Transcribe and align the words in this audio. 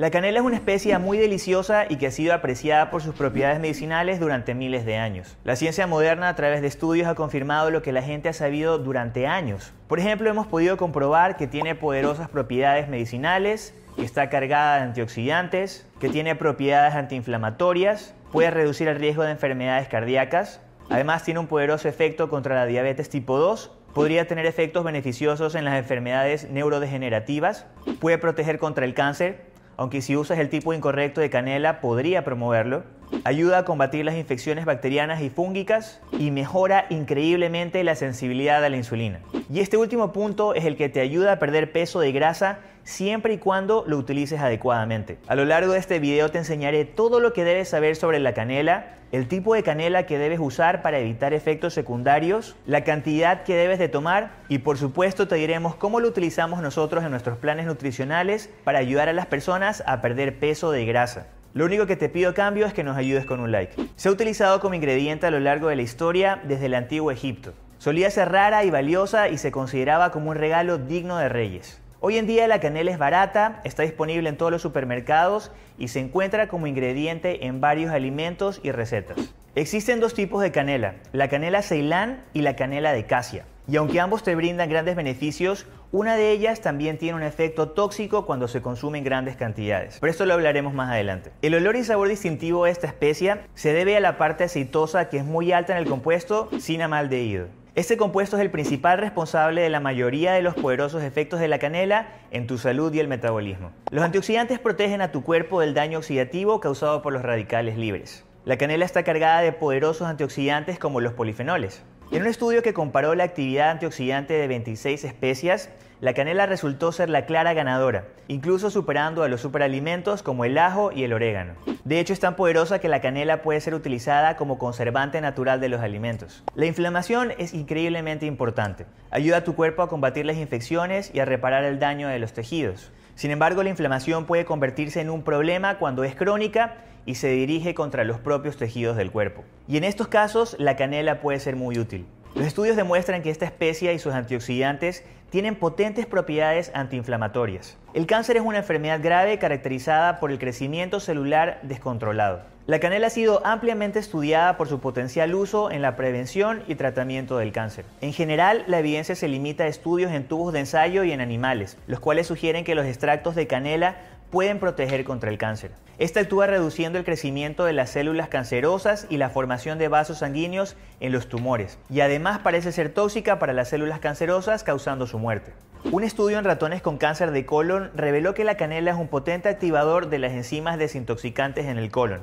La 0.00 0.10
canela 0.10 0.38
es 0.38 0.44
una 0.46 0.56
especia 0.56 0.98
muy 0.98 1.18
deliciosa 1.18 1.84
y 1.86 1.96
que 1.96 2.06
ha 2.06 2.10
sido 2.10 2.32
apreciada 2.32 2.90
por 2.90 3.02
sus 3.02 3.14
propiedades 3.14 3.60
medicinales 3.60 4.18
durante 4.18 4.54
miles 4.54 4.86
de 4.86 4.96
años. 4.96 5.36
La 5.44 5.56
ciencia 5.56 5.86
moderna 5.86 6.30
a 6.30 6.34
través 6.34 6.62
de 6.62 6.68
estudios 6.68 7.06
ha 7.06 7.14
confirmado 7.14 7.70
lo 7.70 7.82
que 7.82 7.92
la 7.92 8.00
gente 8.00 8.30
ha 8.30 8.32
sabido 8.32 8.78
durante 8.78 9.26
años. 9.26 9.74
Por 9.88 10.00
ejemplo, 10.00 10.30
hemos 10.30 10.46
podido 10.46 10.78
comprobar 10.78 11.36
que 11.36 11.46
tiene 11.46 11.74
poderosas 11.74 12.30
propiedades 12.30 12.88
medicinales, 12.88 13.74
que 13.94 14.06
está 14.06 14.30
cargada 14.30 14.76
de 14.76 14.84
antioxidantes, 14.84 15.86
que 16.00 16.08
tiene 16.08 16.34
propiedades 16.34 16.94
antiinflamatorias, 16.94 18.14
puede 18.32 18.50
reducir 18.50 18.88
el 18.88 18.96
riesgo 18.96 19.24
de 19.24 19.32
enfermedades 19.32 19.88
cardíacas, 19.88 20.62
además 20.88 21.24
tiene 21.24 21.40
un 21.40 21.46
poderoso 21.46 21.90
efecto 21.90 22.30
contra 22.30 22.54
la 22.54 22.64
diabetes 22.64 23.10
tipo 23.10 23.36
2 23.36 23.72
podría 23.92 24.26
tener 24.26 24.46
efectos 24.46 24.84
beneficiosos 24.84 25.54
en 25.54 25.64
las 25.64 25.76
enfermedades 25.76 26.48
neurodegenerativas, 26.50 27.66
puede 28.00 28.18
proteger 28.18 28.58
contra 28.58 28.84
el 28.84 28.94
cáncer, 28.94 29.49
aunque 29.80 30.02
si 30.02 30.14
usas 30.14 30.38
el 30.38 30.50
tipo 30.50 30.74
incorrecto 30.74 31.22
de 31.22 31.30
canela 31.30 31.80
podría 31.80 32.22
promoverlo. 32.22 32.84
Ayuda 33.24 33.56
a 33.56 33.64
combatir 33.64 34.04
las 34.04 34.14
infecciones 34.14 34.66
bacterianas 34.66 35.22
y 35.22 35.30
fúngicas 35.30 36.02
y 36.18 36.30
mejora 36.30 36.84
increíblemente 36.90 37.82
la 37.82 37.94
sensibilidad 37.94 38.62
a 38.62 38.68
la 38.68 38.76
insulina. 38.76 39.20
Y 39.48 39.60
este 39.60 39.78
último 39.78 40.12
punto 40.12 40.54
es 40.54 40.66
el 40.66 40.76
que 40.76 40.90
te 40.90 41.00
ayuda 41.00 41.32
a 41.32 41.38
perder 41.38 41.72
peso 41.72 41.98
de 41.98 42.12
grasa 42.12 42.58
siempre 42.84 43.32
y 43.32 43.38
cuando 43.38 43.84
lo 43.86 43.96
utilices 43.96 44.40
adecuadamente. 44.40 45.16
A 45.28 45.34
lo 45.34 45.46
largo 45.46 45.72
de 45.72 45.78
este 45.78 45.98
video 45.98 46.28
te 46.28 46.36
enseñaré 46.36 46.84
todo 46.84 47.18
lo 47.18 47.32
que 47.32 47.44
debes 47.44 47.70
saber 47.70 47.96
sobre 47.96 48.20
la 48.20 48.34
canela, 48.34 48.98
el 49.12 49.26
tipo 49.26 49.54
de 49.54 49.64
canela 49.64 50.06
que 50.06 50.18
debes 50.18 50.38
usar 50.38 50.82
para 50.82 50.98
evitar 50.98 51.34
efectos 51.34 51.74
secundarios, 51.74 52.54
la 52.66 52.84
cantidad 52.84 53.42
que 53.42 53.56
debes 53.56 53.80
de 53.80 53.88
tomar 53.88 54.30
y 54.48 54.58
por 54.58 54.78
supuesto 54.78 55.26
te 55.26 55.34
diremos 55.34 55.74
cómo 55.74 55.98
lo 55.98 56.08
utilizamos 56.08 56.62
nosotros 56.62 57.02
en 57.02 57.10
nuestros 57.10 57.36
planes 57.38 57.66
nutricionales 57.66 58.50
para 58.62 58.78
ayudar 58.78 59.08
a 59.08 59.12
las 59.12 59.26
personas 59.26 59.82
a 59.86 60.00
perder 60.00 60.38
peso 60.38 60.70
de 60.70 60.84
grasa. 60.84 61.26
Lo 61.54 61.64
único 61.64 61.86
que 61.86 61.96
te 61.96 62.08
pido 62.08 62.30
a 62.30 62.34
cambio 62.34 62.66
es 62.66 62.72
que 62.72 62.84
nos 62.84 62.96
ayudes 62.96 63.24
con 63.24 63.40
un 63.40 63.50
like. 63.50 63.74
Se 63.96 64.08
ha 64.08 64.12
utilizado 64.12 64.60
como 64.60 64.74
ingrediente 64.74 65.26
a 65.26 65.32
lo 65.32 65.40
largo 65.40 65.66
de 65.66 65.76
la 65.76 65.82
historia 65.82 66.40
desde 66.44 66.66
el 66.66 66.74
antiguo 66.74 67.10
Egipto. 67.10 67.52
Solía 67.78 68.10
ser 68.10 68.30
rara 68.30 68.62
y 68.62 68.70
valiosa 68.70 69.28
y 69.28 69.38
se 69.38 69.50
consideraba 69.50 70.12
como 70.12 70.30
un 70.30 70.36
regalo 70.36 70.78
digno 70.78 71.18
de 71.18 71.28
reyes. 71.28 71.80
Hoy 72.02 72.16
en 72.16 72.26
día 72.26 72.48
la 72.48 72.60
canela 72.60 72.90
es 72.90 72.96
barata, 72.96 73.60
está 73.62 73.82
disponible 73.82 74.26
en 74.30 74.38
todos 74.38 74.50
los 74.50 74.62
supermercados 74.62 75.52
y 75.76 75.88
se 75.88 76.00
encuentra 76.00 76.48
como 76.48 76.66
ingrediente 76.66 77.44
en 77.44 77.60
varios 77.60 77.92
alimentos 77.92 78.58
y 78.62 78.72
recetas. 78.72 79.34
Existen 79.54 80.00
dos 80.00 80.14
tipos 80.14 80.40
de 80.40 80.50
canela, 80.50 80.94
la 81.12 81.28
canela 81.28 81.60
ceilán 81.60 82.24
y 82.32 82.40
la 82.40 82.56
canela 82.56 82.94
de 82.94 83.04
casia. 83.04 83.44
Y 83.68 83.76
aunque 83.76 84.00
ambos 84.00 84.22
te 84.22 84.34
brindan 84.34 84.70
grandes 84.70 84.96
beneficios, 84.96 85.66
una 85.92 86.16
de 86.16 86.30
ellas 86.30 86.62
también 86.62 86.96
tiene 86.96 87.16
un 87.16 87.22
efecto 87.22 87.68
tóxico 87.72 88.24
cuando 88.24 88.48
se 88.48 88.62
consume 88.62 88.96
en 88.96 89.04
grandes 89.04 89.36
cantidades. 89.36 89.98
Pero 90.00 90.10
esto 90.10 90.24
lo 90.24 90.32
hablaremos 90.32 90.72
más 90.72 90.88
adelante. 90.88 91.32
El 91.42 91.54
olor 91.54 91.76
y 91.76 91.84
sabor 91.84 92.08
distintivo 92.08 92.64
de 92.64 92.70
esta 92.70 92.86
especia 92.86 93.42
se 93.54 93.74
debe 93.74 93.98
a 93.98 94.00
la 94.00 94.16
parte 94.16 94.44
aceitosa 94.44 95.10
que 95.10 95.18
es 95.18 95.26
muy 95.26 95.52
alta 95.52 95.74
en 95.74 95.78
el 95.78 95.86
compuesto 95.86 96.48
cinamaldehído. 96.58 97.59
Este 97.80 97.96
compuesto 97.96 98.36
es 98.36 98.42
el 98.42 98.50
principal 98.50 98.98
responsable 98.98 99.62
de 99.62 99.70
la 99.70 99.80
mayoría 99.80 100.34
de 100.34 100.42
los 100.42 100.52
poderosos 100.52 101.02
efectos 101.02 101.40
de 101.40 101.48
la 101.48 101.58
canela 101.58 102.08
en 102.30 102.46
tu 102.46 102.58
salud 102.58 102.92
y 102.92 103.00
el 103.00 103.08
metabolismo. 103.08 103.72
Los 103.90 104.04
antioxidantes 104.04 104.58
protegen 104.58 105.00
a 105.00 105.12
tu 105.12 105.22
cuerpo 105.22 105.62
del 105.62 105.72
daño 105.72 105.96
oxidativo 105.96 106.60
causado 106.60 107.00
por 107.00 107.14
los 107.14 107.22
radicales 107.22 107.78
libres. 107.78 108.26
La 108.44 108.58
canela 108.58 108.84
está 108.84 109.02
cargada 109.02 109.40
de 109.40 109.52
poderosos 109.52 110.06
antioxidantes 110.06 110.78
como 110.78 111.00
los 111.00 111.14
polifenoles. 111.14 111.82
En 112.12 112.22
un 112.22 112.26
estudio 112.26 112.60
que 112.64 112.74
comparó 112.74 113.14
la 113.14 113.22
actividad 113.22 113.70
antioxidante 113.70 114.34
de 114.34 114.48
26 114.48 115.04
especias, 115.04 115.70
la 116.00 116.12
canela 116.12 116.46
resultó 116.46 116.90
ser 116.90 117.08
la 117.08 117.24
clara 117.24 117.54
ganadora, 117.54 118.04
incluso 118.26 118.68
superando 118.68 119.22
a 119.22 119.28
los 119.28 119.40
superalimentos 119.40 120.24
como 120.24 120.44
el 120.44 120.58
ajo 120.58 120.90
y 120.90 121.04
el 121.04 121.12
orégano. 121.12 121.54
De 121.84 122.00
hecho, 122.00 122.12
es 122.12 122.18
tan 122.18 122.34
poderosa 122.34 122.80
que 122.80 122.88
la 122.88 123.00
canela 123.00 123.42
puede 123.42 123.60
ser 123.60 123.74
utilizada 123.74 124.36
como 124.36 124.58
conservante 124.58 125.20
natural 125.20 125.60
de 125.60 125.68
los 125.68 125.82
alimentos. 125.82 126.42
La 126.56 126.66
inflamación 126.66 127.32
es 127.38 127.54
increíblemente 127.54 128.26
importante. 128.26 128.86
Ayuda 129.12 129.36
a 129.36 129.44
tu 129.44 129.54
cuerpo 129.54 129.82
a 129.82 129.88
combatir 129.88 130.26
las 130.26 130.36
infecciones 130.36 131.12
y 131.14 131.20
a 131.20 131.26
reparar 131.26 131.62
el 131.62 131.78
daño 131.78 132.08
de 132.08 132.18
los 132.18 132.32
tejidos. 132.32 132.90
Sin 133.14 133.30
embargo, 133.30 133.62
la 133.62 133.70
inflamación 133.70 134.24
puede 134.24 134.44
convertirse 134.44 135.00
en 135.00 135.10
un 135.10 135.22
problema 135.22 135.78
cuando 135.78 136.02
es 136.02 136.16
crónica 136.16 136.74
y 137.06 137.16
se 137.16 137.28
dirige 137.28 137.74
contra 137.74 138.04
los 138.04 138.18
propios 138.18 138.56
tejidos 138.56 138.96
del 138.96 139.10
cuerpo. 139.10 139.44
Y 139.68 139.76
en 139.76 139.84
estos 139.84 140.08
casos, 140.08 140.56
la 140.58 140.76
canela 140.76 141.20
puede 141.20 141.40
ser 141.40 141.56
muy 141.56 141.78
útil. 141.78 142.06
Los 142.34 142.46
estudios 142.46 142.76
demuestran 142.76 143.22
que 143.22 143.30
esta 143.30 143.44
especie 143.44 143.92
y 143.92 143.98
sus 143.98 144.14
antioxidantes 144.14 145.04
tienen 145.30 145.56
potentes 145.56 146.06
propiedades 146.06 146.70
antiinflamatorias. 146.74 147.76
El 147.92 148.06
cáncer 148.06 148.36
es 148.36 148.42
una 148.42 148.58
enfermedad 148.58 149.00
grave 149.02 149.38
caracterizada 149.38 150.20
por 150.20 150.30
el 150.30 150.38
crecimiento 150.38 151.00
celular 151.00 151.60
descontrolado. 151.62 152.42
La 152.70 152.78
canela 152.78 153.08
ha 153.08 153.10
sido 153.10 153.44
ampliamente 153.44 153.98
estudiada 153.98 154.56
por 154.56 154.68
su 154.68 154.78
potencial 154.78 155.34
uso 155.34 155.72
en 155.72 155.82
la 155.82 155.96
prevención 155.96 156.62
y 156.68 156.76
tratamiento 156.76 157.36
del 157.36 157.50
cáncer. 157.50 157.84
En 158.00 158.12
general, 158.12 158.62
la 158.68 158.78
evidencia 158.78 159.16
se 159.16 159.26
limita 159.26 159.64
a 159.64 159.66
estudios 159.66 160.12
en 160.12 160.22
tubos 160.22 160.52
de 160.52 160.60
ensayo 160.60 161.02
y 161.02 161.10
en 161.10 161.20
animales, 161.20 161.78
los 161.88 161.98
cuales 161.98 162.28
sugieren 162.28 162.62
que 162.62 162.76
los 162.76 162.86
extractos 162.86 163.34
de 163.34 163.48
canela 163.48 163.96
pueden 164.30 164.60
proteger 164.60 165.02
contra 165.02 165.30
el 165.30 165.36
cáncer. 165.36 165.72
Esta 165.98 166.20
actúa 166.20 166.46
reduciendo 166.46 166.96
el 167.00 167.04
crecimiento 167.04 167.64
de 167.64 167.72
las 167.72 167.90
células 167.90 168.28
cancerosas 168.28 169.08
y 169.10 169.16
la 169.16 169.30
formación 169.30 169.78
de 169.78 169.88
vasos 169.88 170.18
sanguíneos 170.18 170.76
en 171.00 171.10
los 171.10 171.28
tumores, 171.28 171.76
y 171.90 172.02
además 172.02 172.38
parece 172.38 172.70
ser 172.70 172.90
tóxica 172.90 173.40
para 173.40 173.52
las 173.52 173.68
células 173.70 173.98
cancerosas 173.98 174.62
causando 174.62 175.08
su 175.08 175.18
muerte. 175.18 175.52
Un 175.90 176.04
estudio 176.04 176.38
en 176.38 176.44
ratones 176.44 176.82
con 176.82 176.98
cáncer 176.98 177.32
de 177.32 177.44
colon 177.44 177.90
reveló 177.96 178.32
que 178.32 178.44
la 178.44 178.56
canela 178.56 178.92
es 178.92 178.96
un 178.96 179.08
potente 179.08 179.48
activador 179.48 180.08
de 180.08 180.20
las 180.20 180.30
enzimas 180.30 180.78
desintoxicantes 180.78 181.66
en 181.66 181.76
el 181.76 181.90
colon 181.90 182.20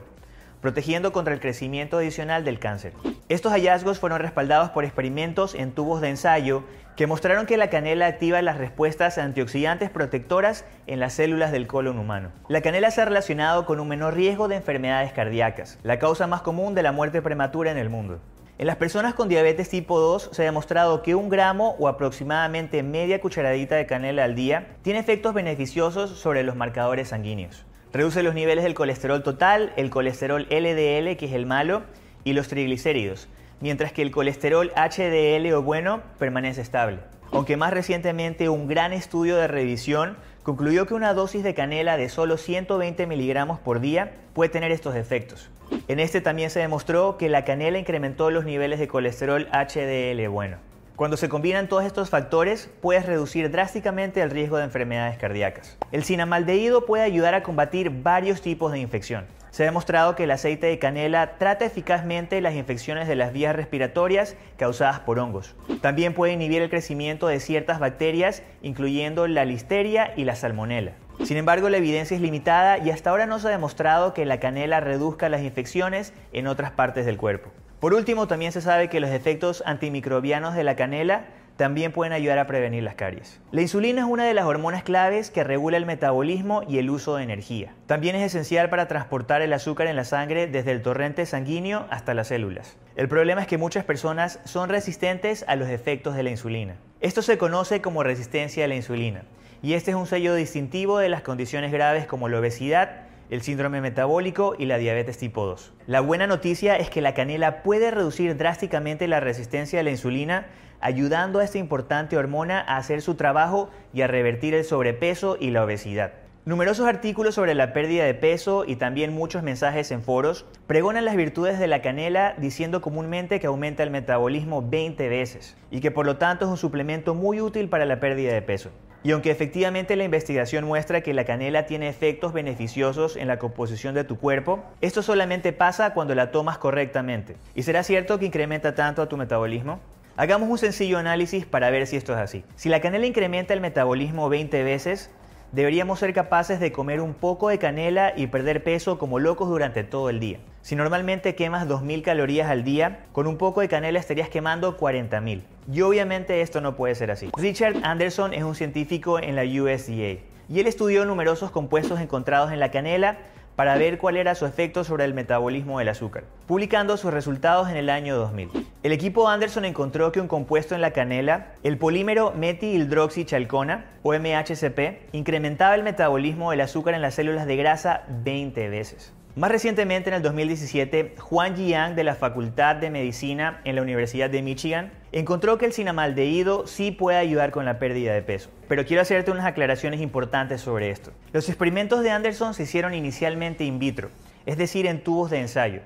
protegiendo 0.62 1.12
contra 1.12 1.34
el 1.34 1.40
crecimiento 1.40 1.98
adicional 1.98 2.44
del 2.44 2.60
cáncer. 2.60 2.94
Estos 3.30 3.52
hallazgos 3.52 4.00
fueron 4.00 4.20
respaldados 4.20 4.70
por 4.70 4.86
experimentos 4.86 5.56
en 5.56 5.72
tubos 5.72 6.02
de 6.02 6.10
ensayo 6.10 6.64
que 6.96 7.06
mostraron 7.06 7.46
que 7.46 7.58
la 7.58 7.70
canela 7.70 8.08
activa 8.08 8.42
las 8.42 8.58
respuestas 8.58 9.20
antioxidantes 9.20 9.92
protectoras 9.92 10.66
en 10.88 11.00
las 11.00 11.14
células 11.14 11.52
del 11.52 11.68
colon 11.68 12.00
humano. 12.00 12.32
La 12.50 12.62
canela 12.62 12.90
se 12.90 13.02
ha 13.02 13.06
relacionado 13.06 13.68
con 13.68 13.80
un 13.80 13.88
menor 13.88 14.16
riesgo 14.16 14.48
de 14.48 14.56
enfermedades 14.56 15.12
cardíacas, 15.12 15.78
la 15.84 16.00
causa 16.00 16.26
más 16.26 16.42
común 16.42 16.74
de 16.74 16.82
la 16.82 16.92
muerte 16.92 17.22
prematura 17.22 17.72
en 17.72 17.78
el 17.78 17.92
mundo. 17.92 18.20
En 18.58 18.66
las 18.66 18.78
personas 18.78 19.14
con 19.14 19.30
diabetes 19.30 19.70
tipo 19.70 20.00
2 20.00 20.32
se 20.34 20.42
ha 20.42 20.46
demostrado 20.46 21.04
que 21.04 21.14
un 21.14 21.30
gramo 21.30 21.76
o 21.78 21.88
aproximadamente 21.88 22.82
media 22.82 23.22
cucharadita 23.22 23.76
de 23.76 23.86
canela 23.86 24.24
al 24.24 24.34
día 24.34 24.70
tiene 24.82 24.98
efectos 24.98 25.36
beneficiosos 25.36 26.18
sobre 26.18 26.42
los 26.42 26.56
marcadores 26.56 27.10
sanguíneos. 27.10 27.67
Reduce 27.94 28.22
los 28.22 28.36
niveles 28.36 28.66
del 28.66 28.74
colesterol 28.74 29.24
total, 29.24 29.72
el 29.78 29.90
colesterol 29.90 30.44
LDL, 30.50 31.16
que 31.16 31.26
es 31.26 31.34
el 31.34 31.46
malo, 31.46 31.84
y 32.26 32.34
los 32.34 32.50
triglicéridos, 32.50 33.30
mientras 33.62 33.94
que 33.94 34.02
el 34.02 34.12
colesterol 34.12 34.72
HDL 34.76 35.54
o 35.54 35.62
bueno 35.62 36.02
permanece 36.20 36.62
estable. 36.62 37.00
Aunque 37.32 37.56
más 37.56 37.72
recientemente 37.72 38.50
un 38.50 38.68
gran 38.68 38.92
estudio 38.92 39.38
de 39.38 39.48
revisión 39.48 40.18
concluyó 40.44 40.86
que 40.86 40.94
una 40.94 41.14
dosis 41.14 41.44
de 41.44 41.54
canela 41.54 41.98
de 41.98 42.10
solo 42.10 42.38
120 42.38 43.08
miligramos 43.08 43.60
por 43.60 43.80
día 43.80 44.14
puede 44.34 44.50
tener 44.50 44.72
estos 44.72 44.96
efectos. 44.96 45.50
En 45.88 46.00
este 46.00 46.20
también 46.22 46.50
se 46.50 46.60
demostró 46.60 47.18
que 47.18 47.30
la 47.30 47.46
canela 47.46 47.80
incrementó 47.80 48.32
los 48.32 48.46
niveles 48.46 48.80
de 48.80 48.88
colesterol 48.88 49.48
HDL 49.52 50.28
bueno. 50.30 50.58
Cuando 50.98 51.16
se 51.16 51.30
combinan 51.30 51.70
todos 51.70 51.86
estos 51.86 52.10
factores, 52.10 52.72
puedes 52.82 53.06
reducir 53.06 53.52
drásticamente 53.52 54.20
el 54.20 54.32
riesgo 54.32 54.58
de 54.58 54.64
enfermedades 54.64 55.16
cardíacas. 55.20 55.78
El 55.92 56.04
cinamaldehído 56.04 56.88
puede 56.88 57.04
ayudar 57.04 57.36
a 57.36 57.44
combatir 57.44 57.92
varios 57.92 58.42
tipos 58.42 58.72
de 58.72 58.80
infección. 58.80 59.26
Se 59.52 59.62
ha 59.62 59.68
demostrado 59.68 60.16
que 60.16 60.24
el 60.24 60.32
aceite 60.32 60.66
de 60.66 60.80
canela 60.80 61.38
trata 61.38 61.66
eficazmente 61.66 62.42
las 62.42 62.56
infecciones 62.56 63.08
de 63.08 63.16
las 63.16 63.32
vías 63.32 63.56
respiratorias 63.56 64.38
causadas 64.58 65.00
por 65.02 65.20
hongos. 65.20 65.56
También 65.82 66.16
puede 66.16 66.34
inhibir 66.34 66.64
el 66.64 66.72
crecimiento 66.72 67.28
de 67.28 67.42
ciertas 67.42 67.78
bacterias, 67.80 68.42
incluyendo 68.64 69.28
la 69.28 69.46
listeria 69.46 70.14
y 70.18 70.24
la 70.24 70.36
salmonela. 70.36 70.94
Sin 71.24 71.38
embargo, 71.38 71.70
la 71.70 71.78
evidencia 71.78 72.16
es 72.16 72.22
limitada 72.22 72.80
y 72.80 72.90
hasta 72.90 73.12
ahora 73.12 73.28
no 73.28 73.38
se 73.38 73.50
ha 73.50 73.52
demostrado 73.52 74.16
que 74.16 74.26
la 74.26 74.40
canela 74.40 74.80
reduzca 74.80 75.30
las 75.30 75.44
infecciones 75.44 76.12
en 76.34 76.48
otras 76.48 76.72
partes 76.72 77.06
del 77.06 77.18
cuerpo. 77.18 77.52
Por 77.80 77.94
último, 77.94 78.28
también 78.28 78.52
se 78.52 78.62
sabe 78.62 78.90
que 78.90 79.00
los 79.00 79.12
efectos 79.12 79.62
antimicrobianos 79.64 80.56
de 80.56 80.64
la 80.64 80.76
canela 80.76 81.26
también 81.58 81.92
pueden 81.92 82.12
ayudar 82.12 82.40
a 82.40 82.48
prevenir 82.48 82.82
las 82.82 82.96
caries. 82.96 83.40
La 83.52 83.62
insulina 83.62 84.02
es 84.02 84.08
una 84.08 84.26
de 84.26 84.34
las 84.34 84.46
hormonas 84.46 84.82
claves 84.82 85.30
que 85.30 85.44
regula 85.44 85.78
el 85.78 85.86
metabolismo 85.86 86.64
y 86.68 86.80
el 86.80 86.90
uso 86.90 87.16
de 87.16 87.24
energía. 87.24 87.74
También 87.86 88.16
es 88.16 88.24
esencial 88.24 88.70
para 88.70 88.88
transportar 88.88 89.44
el 89.44 89.54
azúcar 89.54 89.86
en 89.86 89.96
la 89.96 90.06
sangre 90.06 90.48
desde 90.48 90.72
el 90.72 90.82
torrente 90.82 91.26
sanguíneo 91.28 91.86
hasta 91.92 92.16
las 92.16 92.30
células. 92.30 92.78
El 92.96 93.10
problema 93.10 93.42
es 93.42 93.48
que 93.48 93.60
muchas 93.60 93.86
personas 93.86 94.40
son 94.44 94.70
resistentes 94.70 95.46
a 95.48 95.56
los 95.56 95.70
efectos 95.70 96.16
de 96.16 96.24
la 96.24 96.32
insulina. 96.32 96.78
Esto 97.00 97.22
se 97.22 97.38
conoce 97.38 97.80
como 97.80 98.02
resistencia 98.02 98.66
a 98.66 98.68
la 98.68 98.76
insulina 98.76 99.22
y 99.62 99.74
este 99.74 99.92
es 99.92 99.98
un 99.98 100.08
sello 100.08 100.34
distintivo 100.34 100.98
de 100.98 101.10
las 101.10 101.22
condiciones 101.22 101.72
graves 101.72 102.08
como 102.08 102.28
la 102.28 102.40
obesidad, 102.40 103.07
el 103.30 103.42
síndrome 103.42 103.82
metabólico 103.82 104.56
y 104.58 104.66
la 104.66 104.78
diabetes 104.78 105.18
tipo 105.18 105.46
2. 105.46 105.74
La 105.86 106.02
buena 106.02 106.28
noticia 106.28 106.78
es 106.78 106.90
que 106.90 107.02
la 107.02 107.14
canela 107.14 107.64
puede 107.64 107.92
reducir 107.92 108.38
drásticamente 108.38 109.08
la 109.08 109.20
resistencia 109.20 109.80
a 109.80 109.84
la 109.84 109.92
insulina, 109.92 110.48
ayudando 110.80 111.40
a 111.40 111.44
esta 111.44 111.58
importante 111.58 112.18
hormona 112.18 112.60
a 112.60 112.78
hacer 112.78 113.02
su 113.02 113.16
trabajo 113.16 113.70
y 113.94 114.02
a 114.02 114.08
revertir 114.08 114.54
el 114.54 114.64
sobrepeso 114.64 115.38
y 115.40 115.52
la 115.52 115.64
obesidad. 115.64 116.14
Numerosos 116.48 116.88
artículos 116.88 117.36
sobre 117.36 117.56
la 117.56 117.74
pérdida 117.74 118.06
de 118.06 118.14
peso 118.14 118.64
y 118.66 118.78
también 118.78 119.14
muchos 119.14 119.44
mensajes 119.44 119.92
en 119.92 120.02
foros 120.02 120.46
pregonan 120.66 121.04
las 121.04 121.18
virtudes 121.18 121.60
de 121.60 121.68
la 121.68 121.82
canela 121.82 122.36
diciendo 122.38 122.80
comúnmente 122.80 123.42
que 123.42 123.48
aumenta 123.48 123.84
el 123.84 123.92
metabolismo 123.92 124.62
20 124.62 125.10
veces 125.10 125.58
y 125.72 125.82
que 125.82 125.92
por 125.92 126.06
lo 126.06 126.16
tanto 126.16 126.46
es 126.46 126.52
un 126.52 126.56
suplemento 126.56 127.16
muy 127.16 127.42
útil 127.42 127.68
para 127.68 127.86
la 127.86 128.00
pérdida 128.00 128.32
de 128.32 128.42
peso. 128.42 128.72
Y 129.08 129.12
aunque 129.14 129.32
efectivamente 129.32 129.96
la 129.96 130.04
investigación 130.04 130.66
muestra 130.66 131.00
que 131.00 131.14
la 131.14 131.24
canela 131.24 131.66
tiene 131.66 131.88
efectos 131.88 132.34
beneficiosos 132.34 133.16
en 133.16 133.30
la 133.30 133.40
composición 133.40 133.96
de 133.96 134.04
tu 134.04 134.18
cuerpo, 134.18 134.66
esto 134.82 135.02
solamente 135.02 135.54
pasa 135.54 135.94
cuando 135.94 136.14
la 136.14 136.30
tomas 136.30 136.58
correctamente. 136.58 137.38
¿Y 137.56 137.64
será 137.64 137.84
cierto 137.84 138.20
que 138.20 138.26
incrementa 138.26 138.76
tanto 138.76 139.02
a 139.02 139.08
tu 139.08 139.16
metabolismo? 139.16 139.80
Hagamos 140.18 140.50
un 140.50 140.58
sencillo 140.58 140.98
análisis 140.98 141.46
para 141.46 141.70
ver 141.70 141.88
si 141.88 141.96
esto 141.96 142.12
es 142.12 142.20
así. 142.20 142.44
Si 142.58 142.68
la 142.68 142.82
canela 142.82 143.06
incrementa 143.06 143.54
el 143.54 143.62
metabolismo 143.62 144.28
20 144.28 144.62
veces, 144.64 145.10
deberíamos 145.52 146.00
ser 146.00 146.14
capaces 146.14 146.60
de 146.60 146.72
comer 146.72 147.02
un 147.02 147.14
poco 147.14 147.50
de 147.50 147.60
canela 147.60 148.14
y 148.16 148.28
perder 148.28 148.64
peso 148.64 148.98
como 148.98 149.20
locos 149.20 149.50
durante 149.50 149.84
todo 149.84 150.10
el 150.10 150.20
día. 150.20 150.40
Si 150.62 150.76
normalmente 150.76 151.36
quemas 151.36 151.68
2.000 151.68 152.02
calorías 152.02 152.50
al 152.50 152.64
día, 152.64 153.06
con 153.14 153.28
un 153.28 153.38
poco 153.38 153.62
de 153.62 153.70
canela 153.70 154.00
estarías 154.00 154.30
quemando 154.30 154.78
40.000. 154.78 155.42
Y 155.72 155.82
obviamente 155.82 156.42
esto 156.42 156.62
no 156.62 156.76
puede 156.76 156.96
ser 156.96 157.12
así. 157.12 157.30
Richard 157.38 157.78
Anderson 157.84 158.34
es 158.34 158.44
un 158.44 158.56
científico 158.56 159.20
en 159.20 159.36
la 159.36 159.44
USDA 159.44 160.20
y 160.50 160.60
él 160.60 160.68
estudió 160.68 161.06
numerosos 161.06 161.52
compuestos 161.52 162.00
encontrados 162.00 162.52
en 162.52 162.60
la 162.60 162.72
canela 162.72 163.18
para 163.58 163.76
ver 163.76 163.98
cuál 163.98 164.18
era 164.18 164.36
su 164.36 164.46
efecto 164.46 164.84
sobre 164.84 165.04
el 165.04 165.16
metabolismo 165.16 165.80
del 165.80 165.90
azúcar, 165.90 166.26
publicando 166.46 166.96
sus 166.96 167.12
resultados 167.12 167.70
en 167.70 167.76
el 167.76 167.90
año 167.90 168.16
2000. 168.16 168.52
El 168.84 168.92
equipo 168.92 169.28
Anderson 169.28 169.66
encontró 169.66 170.12
que 170.12 170.22
un 170.22 170.28
compuesto 170.28 170.76
en 170.76 170.82
la 170.82 170.92
canela, 170.92 171.48
el 171.64 171.80
polímero 171.80 172.34
metihidroxichalcona, 172.38 173.86
o 174.04 174.14
MHCP, 174.14 175.12
incrementaba 175.12 175.74
el 175.74 175.82
metabolismo 175.82 176.52
del 176.52 176.62
azúcar 176.62 176.94
en 176.94 177.02
las 177.02 177.16
células 177.16 177.48
de 177.48 177.56
grasa 177.56 178.04
20 178.24 178.70
veces. 178.70 179.12
Más 179.38 179.52
recientemente, 179.52 180.10
en 180.10 180.16
el 180.16 180.24
2017, 180.24 181.14
Juan 181.20 181.56
Jiang 181.56 181.94
de 181.94 182.04
la 182.04 182.16
Facultad 182.16 182.76
de 182.78 182.90
Medicina 182.90 183.62
en 183.66 183.76
la 183.76 183.84
Universidad 183.84 184.32
de 184.32 184.42
Michigan 184.42 184.92
encontró 185.12 185.60
que 185.60 185.68
el 185.68 185.74
cinamaldehído 185.74 186.66
sí 186.66 186.90
puede 186.90 187.20
ayudar 187.20 187.52
con 187.52 187.64
la 187.64 187.78
pérdida 187.78 188.16
de 188.16 188.24
peso. 188.24 188.50
Pero 188.68 188.84
quiero 188.84 189.04
hacerte 189.04 189.30
unas 189.30 189.46
aclaraciones 189.46 190.02
importantes 190.02 190.62
sobre 190.62 190.90
esto. 190.90 191.12
Los 191.34 191.50
experimentos 191.50 192.02
de 192.02 192.10
Anderson 192.10 192.56
se 192.56 192.64
hicieron 192.64 192.96
inicialmente 192.96 193.64
in 193.64 193.78
vitro, 193.78 194.10
es 194.48 194.58
decir, 194.58 194.88
en 194.88 195.04
tubos 195.04 195.30
de 195.30 195.40
ensayo. 195.40 195.82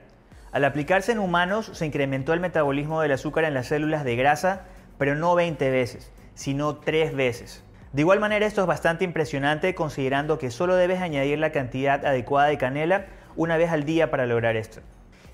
Al 0.54 0.64
aplicarse 0.64 1.12
en 1.12 1.20
humanos, 1.20 1.72
se 1.74 1.86
incrementó 1.86 2.32
el 2.32 2.40
metabolismo 2.40 3.02
del 3.02 3.12
azúcar 3.12 3.44
en 3.44 3.54
las 3.54 3.68
células 3.68 4.06
de 4.06 4.16
grasa, 4.16 4.62
pero 4.98 5.16
no 5.16 5.36
20 5.36 5.70
veces, 5.72 6.10
sino 6.36 6.78
3 6.78 7.14
veces. 7.18 7.66
De 7.92 8.04
igual 8.04 8.22
manera, 8.22 8.46
esto 8.46 8.62
es 8.62 8.68
bastante 8.68 9.04
impresionante 9.04 9.76
considerando 9.76 10.38
que 10.38 10.52
solo 10.52 10.76
debes 10.78 11.02
añadir 11.02 11.38
la 11.40 11.52
cantidad 11.52 12.06
adecuada 12.06 12.48
de 12.48 12.58
canela 12.58 13.08
una 13.36 13.58
vez 13.58 13.72
al 13.72 13.84
día 13.84 14.12
para 14.12 14.26
lograr 14.26 14.56
esto. 14.56 14.82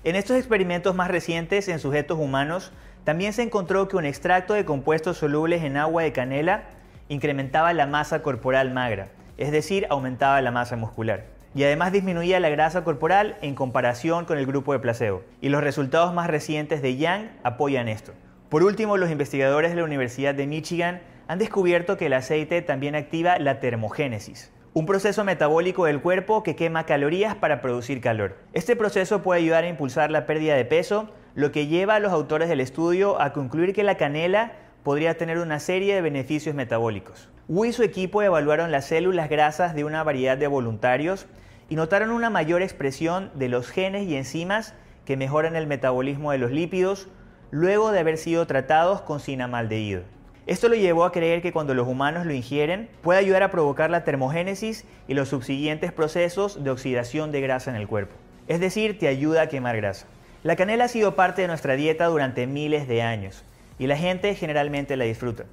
En 0.04 0.16
estos 0.16 0.36
experimentos 0.36 0.94
más 0.94 1.08
recientes 1.08 1.68
en 1.68 1.78
sujetos 1.78 2.18
humanos, 2.18 2.72
también 3.04 3.32
se 3.32 3.42
encontró 3.42 3.88
que 3.88 3.96
un 3.96 4.04
extracto 4.04 4.54
de 4.54 4.64
compuestos 4.64 5.16
solubles 5.16 5.62
en 5.62 5.76
agua 5.76 6.02
de 6.02 6.12
canela 6.12 6.64
incrementaba 7.08 7.72
la 7.72 7.86
masa 7.86 8.22
corporal 8.22 8.70
magra, 8.72 9.08
es 9.38 9.50
decir, 9.50 9.86
aumentaba 9.90 10.40
la 10.42 10.50
masa 10.50 10.76
muscular. 10.76 11.24
Y 11.54 11.64
además 11.64 11.92
disminuía 11.92 12.38
la 12.40 12.50
grasa 12.50 12.84
corporal 12.84 13.36
en 13.40 13.54
comparación 13.54 14.26
con 14.26 14.38
el 14.38 14.46
grupo 14.46 14.72
de 14.72 14.78
placebo. 14.78 15.22
Y 15.40 15.48
los 15.48 15.64
resultados 15.64 16.12
más 16.12 16.28
recientes 16.28 16.82
de 16.82 16.96
Yang 16.96 17.30
apoyan 17.42 17.88
esto. 17.88 18.12
Por 18.48 18.62
último, 18.62 18.96
los 18.96 19.10
investigadores 19.10 19.70
de 19.70 19.76
la 19.78 19.84
Universidad 19.84 20.34
de 20.34 20.46
Michigan 20.46 21.00
han 21.26 21.38
descubierto 21.38 21.96
que 21.96 22.06
el 22.06 22.12
aceite 22.12 22.62
también 22.62 22.94
activa 22.94 23.38
la 23.38 23.60
termogénesis, 23.60 24.52
un 24.74 24.86
proceso 24.86 25.24
metabólico 25.24 25.86
del 25.86 26.00
cuerpo 26.00 26.42
que 26.42 26.54
quema 26.54 26.84
calorías 26.84 27.34
para 27.34 27.60
producir 27.60 28.00
calor. 28.00 28.36
Este 28.52 28.76
proceso 28.76 29.22
puede 29.22 29.40
ayudar 29.40 29.64
a 29.64 29.68
impulsar 29.68 30.10
la 30.10 30.26
pérdida 30.26 30.54
de 30.54 30.64
peso, 30.64 31.08
lo 31.34 31.52
que 31.52 31.66
lleva 31.66 31.94
a 31.94 32.00
los 32.00 32.12
autores 32.12 32.48
del 32.48 32.60
estudio 32.60 33.20
a 33.20 33.32
concluir 33.32 33.72
que 33.72 33.82
la 33.82 33.96
canela 33.96 34.52
podría 34.82 35.16
tener 35.16 35.38
una 35.38 35.58
serie 35.58 35.94
de 35.94 36.00
beneficios 36.00 36.54
metabólicos. 36.54 37.30
Wu 37.48 37.64
y 37.64 37.72
su 37.72 37.82
equipo 37.82 38.22
evaluaron 38.22 38.70
las 38.70 38.86
células 38.86 39.30
grasas 39.30 39.74
de 39.74 39.84
una 39.84 40.02
variedad 40.02 40.36
de 40.36 40.46
voluntarios 40.46 41.26
y 41.70 41.76
notaron 41.76 42.10
una 42.10 42.30
mayor 42.30 42.62
expresión 42.62 43.30
de 43.34 43.48
los 43.48 43.68
genes 43.68 44.06
y 44.06 44.16
enzimas 44.16 44.74
que 45.06 45.16
mejoran 45.16 45.56
el 45.56 45.66
metabolismo 45.66 46.32
de 46.32 46.38
los 46.38 46.50
lípidos 46.50 47.08
luego 47.50 47.90
de 47.90 48.00
haber 48.00 48.18
sido 48.18 48.46
tratados 48.46 49.00
con 49.00 49.20
cinamaldehído. 49.20 50.02
Esto 50.48 50.70
lo 50.70 50.76
llevó 50.76 51.04
a 51.04 51.12
creer 51.12 51.42
que 51.42 51.52
cuando 51.52 51.74
los 51.74 51.86
humanos 51.86 52.24
lo 52.24 52.32
ingieren 52.32 52.88
puede 53.02 53.18
ayudar 53.18 53.42
a 53.42 53.50
provocar 53.50 53.90
la 53.90 54.02
termogénesis 54.02 54.86
y 55.06 55.12
los 55.12 55.28
subsiguientes 55.28 55.92
procesos 55.92 56.64
de 56.64 56.70
oxidación 56.70 57.32
de 57.32 57.42
grasa 57.42 57.68
en 57.68 57.76
el 57.76 57.86
cuerpo. 57.86 58.14
Es 58.46 58.58
decir, 58.58 58.98
te 58.98 59.08
ayuda 59.08 59.42
a 59.42 59.48
quemar 59.50 59.76
grasa. 59.76 60.06
La 60.44 60.56
canela 60.56 60.84
ha 60.84 60.88
sido 60.88 61.14
parte 61.14 61.42
de 61.42 61.48
nuestra 61.48 61.76
dieta 61.76 62.06
durante 62.06 62.46
miles 62.46 62.88
de 62.88 63.02
años 63.02 63.44
y 63.78 63.88
la 63.88 63.98
gente 63.98 64.34
generalmente 64.34 64.96
la 64.96 65.04
disfruta. 65.04 65.44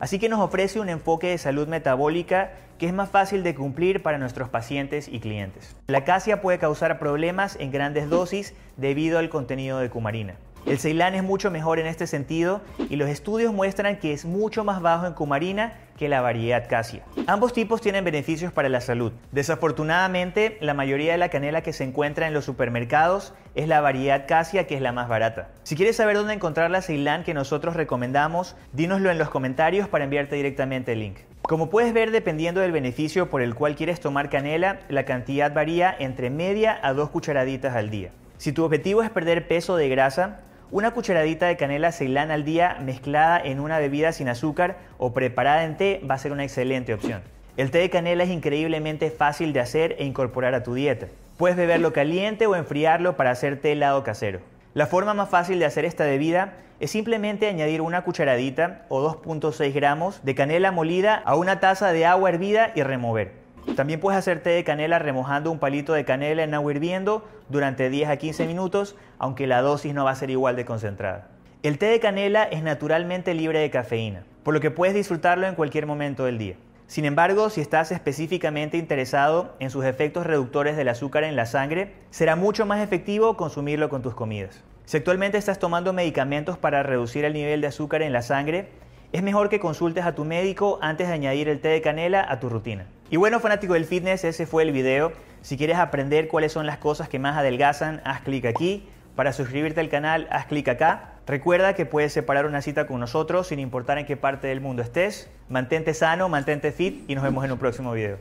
Así 0.00 0.18
que 0.18 0.28
nos 0.28 0.40
ofrece 0.40 0.80
un 0.80 0.88
enfoque 0.88 1.28
de 1.28 1.38
salud 1.38 1.68
metabólica 1.68 2.50
que 2.80 2.86
es 2.86 2.92
más 2.92 3.10
fácil 3.10 3.44
de 3.44 3.54
cumplir 3.54 4.02
para 4.02 4.18
nuestros 4.18 4.48
pacientes 4.48 5.06
y 5.06 5.20
clientes. 5.20 5.76
La 5.86 6.02
casia 6.02 6.40
puede 6.40 6.58
causar 6.58 6.98
problemas 6.98 7.56
en 7.60 7.70
grandes 7.70 8.10
dosis 8.10 8.54
debido 8.76 9.20
al 9.20 9.28
contenido 9.28 9.78
de 9.78 9.88
cumarina. 9.88 10.34
El 10.64 10.78
Ceilán 10.78 11.14
es 11.14 11.24
mucho 11.24 11.50
mejor 11.50 11.80
en 11.80 11.86
este 11.86 12.06
sentido 12.06 12.60
y 12.88 12.96
los 12.96 13.08
estudios 13.08 13.52
muestran 13.52 13.98
que 13.98 14.12
es 14.12 14.24
mucho 14.24 14.62
más 14.62 14.80
bajo 14.80 15.06
en 15.06 15.12
cumarina 15.12 15.74
que 15.98 16.08
la 16.08 16.20
variedad 16.20 16.68
casia. 16.68 17.02
Ambos 17.26 17.52
tipos 17.52 17.80
tienen 17.80 18.04
beneficios 18.04 18.52
para 18.52 18.68
la 18.68 18.80
salud. 18.80 19.12
Desafortunadamente, 19.32 20.58
la 20.60 20.72
mayoría 20.72 21.12
de 21.12 21.18
la 21.18 21.30
canela 21.30 21.62
que 21.62 21.72
se 21.72 21.84
encuentra 21.84 22.28
en 22.28 22.34
los 22.34 22.44
supermercados 22.44 23.34
es 23.54 23.66
la 23.66 23.80
variedad 23.80 24.26
casia 24.26 24.66
que 24.66 24.76
es 24.76 24.80
la 24.80 24.92
más 24.92 25.08
barata. 25.08 25.48
Si 25.64 25.76
quieres 25.76 25.96
saber 25.96 26.16
dónde 26.16 26.34
encontrar 26.34 26.70
la 26.70 26.80
Ceilán 26.80 27.24
que 27.24 27.34
nosotros 27.34 27.74
recomendamos, 27.74 28.56
dínoslo 28.72 29.10
en 29.10 29.18
los 29.18 29.30
comentarios 29.30 29.88
para 29.88 30.04
enviarte 30.04 30.36
directamente 30.36 30.92
el 30.92 31.00
link. 31.00 31.18
Como 31.42 31.70
puedes 31.70 31.92
ver, 31.92 32.12
dependiendo 32.12 32.60
del 32.60 32.72
beneficio 32.72 33.28
por 33.28 33.42
el 33.42 33.54
cual 33.56 33.74
quieres 33.74 33.98
tomar 33.98 34.30
canela, 34.30 34.78
la 34.88 35.04
cantidad 35.04 35.52
varía 35.52 35.94
entre 35.98 36.30
media 36.30 36.78
a 36.82 36.92
dos 36.94 37.10
cucharaditas 37.10 37.74
al 37.74 37.90
día. 37.90 38.10
Si 38.38 38.52
tu 38.52 38.64
objetivo 38.64 39.02
es 39.02 39.10
perder 39.10 39.48
peso 39.48 39.76
de 39.76 39.88
grasa, 39.88 40.40
una 40.72 40.92
cucharadita 40.92 41.46
de 41.46 41.58
canela 41.58 41.92
ceilán 41.92 42.30
al 42.30 42.44
día 42.44 42.78
mezclada 42.80 43.38
en 43.38 43.60
una 43.60 43.78
bebida 43.78 44.10
sin 44.12 44.30
azúcar 44.30 44.78
o 44.96 45.12
preparada 45.12 45.64
en 45.64 45.76
té 45.76 46.00
va 46.10 46.14
a 46.14 46.18
ser 46.18 46.32
una 46.32 46.44
excelente 46.44 46.94
opción. 46.94 47.20
El 47.58 47.70
té 47.70 47.78
de 47.78 47.90
canela 47.90 48.24
es 48.24 48.30
increíblemente 48.30 49.10
fácil 49.10 49.52
de 49.52 49.60
hacer 49.60 49.96
e 49.98 50.06
incorporar 50.06 50.54
a 50.54 50.62
tu 50.62 50.72
dieta. 50.72 51.08
Puedes 51.36 51.58
beberlo 51.58 51.92
caliente 51.92 52.46
o 52.46 52.56
enfriarlo 52.56 53.18
para 53.18 53.32
hacer 53.32 53.60
té 53.60 53.72
helado 53.72 54.02
casero. 54.02 54.40
La 54.72 54.86
forma 54.86 55.12
más 55.12 55.28
fácil 55.28 55.58
de 55.58 55.66
hacer 55.66 55.84
esta 55.84 56.04
bebida 56.04 56.54
es 56.80 56.90
simplemente 56.90 57.48
añadir 57.48 57.82
una 57.82 58.02
cucharadita 58.02 58.86
o 58.88 59.06
2.6 59.06 59.74
gramos 59.74 60.24
de 60.24 60.34
canela 60.34 60.72
molida 60.72 61.16
a 61.16 61.36
una 61.36 61.60
taza 61.60 61.92
de 61.92 62.06
agua 62.06 62.30
hervida 62.30 62.72
y 62.74 62.82
remover. 62.82 63.41
También 63.76 64.00
puedes 64.00 64.18
hacer 64.18 64.42
té 64.42 64.50
de 64.50 64.64
canela 64.64 64.98
remojando 64.98 65.50
un 65.50 65.58
palito 65.58 65.92
de 65.92 66.04
canela 66.04 66.42
en 66.42 66.54
agua 66.54 66.72
hirviendo 66.72 67.26
durante 67.48 67.88
10 67.90 68.10
a 68.10 68.16
15 68.16 68.46
minutos, 68.46 68.96
aunque 69.18 69.46
la 69.46 69.62
dosis 69.62 69.94
no 69.94 70.04
va 70.04 70.10
a 70.10 70.16
ser 70.16 70.30
igual 70.30 70.56
de 70.56 70.64
concentrada. 70.64 71.28
El 71.62 71.78
té 71.78 71.86
de 71.86 72.00
canela 72.00 72.44
es 72.44 72.62
naturalmente 72.62 73.34
libre 73.34 73.60
de 73.60 73.70
cafeína, 73.70 74.24
por 74.42 74.52
lo 74.52 74.60
que 74.60 74.70
puedes 74.70 74.94
disfrutarlo 74.94 75.46
en 75.46 75.54
cualquier 75.54 75.86
momento 75.86 76.24
del 76.24 76.38
día. 76.38 76.56
Sin 76.86 77.04
embargo, 77.06 77.48
si 77.48 77.60
estás 77.62 77.90
específicamente 77.92 78.76
interesado 78.76 79.54
en 79.60 79.70
sus 79.70 79.84
efectos 79.84 80.26
reductores 80.26 80.76
del 80.76 80.88
azúcar 80.88 81.24
en 81.24 81.36
la 81.36 81.46
sangre, 81.46 81.94
será 82.10 82.36
mucho 82.36 82.66
más 82.66 82.82
efectivo 82.82 83.36
consumirlo 83.36 83.88
con 83.88 84.02
tus 84.02 84.14
comidas. 84.14 84.62
Si 84.84 84.98
actualmente 84.98 85.38
estás 85.38 85.58
tomando 85.58 85.92
medicamentos 85.92 86.58
para 86.58 86.82
reducir 86.82 87.24
el 87.24 87.32
nivel 87.32 87.60
de 87.62 87.68
azúcar 87.68 88.02
en 88.02 88.12
la 88.12 88.20
sangre, 88.20 88.68
es 89.12 89.22
mejor 89.22 89.48
que 89.48 89.60
consultes 89.60 90.04
a 90.04 90.14
tu 90.14 90.24
médico 90.24 90.78
antes 90.82 91.08
de 91.08 91.14
añadir 91.14 91.48
el 91.48 91.60
té 91.60 91.68
de 91.68 91.80
canela 91.80 92.26
a 92.28 92.40
tu 92.40 92.48
rutina. 92.48 92.86
Y 93.12 93.18
bueno, 93.18 93.40
fanático 93.40 93.74
del 93.74 93.84
fitness, 93.84 94.24
ese 94.24 94.46
fue 94.46 94.62
el 94.62 94.72
video. 94.72 95.12
Si 95.42 95.58
quieres 95.58 95.76
aprender 95.76 96.28
cuáles 96.28 96.50
son 96.50 96.64
las 96.64 96.78
cosas 96.78 97.10
que 97.10 97.18
más 97.18 97.36
adelgazan, 97.36 98.00
haz 98.06 98.22
clic 98.22 98.46
aquí. 98.46 98.88
Para 99.14 99.34
suscribirte 99.34 99.80
al 99.80 99.90
canal, 99.90 100.26
haz 100.30 100.46
clic 100.46 100.66
acá. 100.68 101.12
Recuerda 101.26 101.74
que 101.74 101.84
puedes 101.84 102.14
separar 102.14 102.46
una 102.46 102.62
cita 102.62 102.86
con 102.86 103.00
nosotros 103.00 103.48
sin 103.48 103.58
importar 103.58 103.98
en 103.98 104.06
qué 104.06 104.16
parte 104.16 104.46
del 104.46 104.62
mundo 104.62 104.80
estés. 104.80 105.28
Mantente 105.50 105.92
sano, 105.92 106.30
mantente 106.30 106.72
fit 106.72 107.04
y 107.06 107.14
nos 107.14 107.22
vemos 107.22 107.44
en 107.44 107.52
un 107.52 107.58
próximo 107.58 107.92
video. 107.92 108.16